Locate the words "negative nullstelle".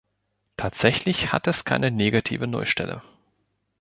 1.91-3.03